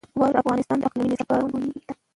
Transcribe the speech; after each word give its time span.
واوره 0.19 0.37
د 0.39 0.41
افغانستان 0.43 0.77
د 0.79 0.83
اقلیمي 0.87 1.09
نظام 1.11 1.21
ښکارندوی 1.27 1.81
ده. 1.87 1.93